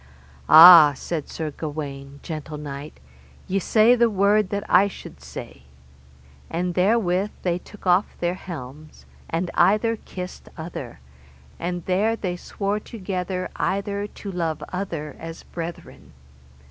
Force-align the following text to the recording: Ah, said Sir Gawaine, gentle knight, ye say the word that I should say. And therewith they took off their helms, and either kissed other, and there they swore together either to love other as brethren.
Ah, 0.49 0.93
said 0.95 1.29
Sir 1.29 1.51
Gawaine, 1.51 2.21
gentle 2.23 2.57
knight, 2.57 2.99
ye 3.47 3.59
say 3.59 3.93
the 3.93 4.09
word 4.09 4.49
that 4.49 4.63
I 4.67 4.87
should 4.87 5.21
say. 5.21 5.61
And 6.49 6.73
therewith 6.73 7.29
they 7.43 7.59
took 7.59 7.85
off 7.85 8.17
their 8.19 8.33
helms, 8.33 9.05
and 9.29 9.51
either 9.53 9.97
kissed 9.97 10.49
other, 10.57 11.01
and 11.59 11.85
there 11.85 12.15
they 12.15 12.35
swore 12.35 12.79
together 12.79 13.47
either 13.57 14.07
to 14.07 14.31
love 14.31 14.63
other 14.73 15.15
as 15.19 15.43
brethren. 15.43 16.13